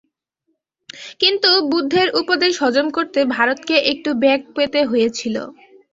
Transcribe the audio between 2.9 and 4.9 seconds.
করতে ভারতকে একটু বেগ পেতে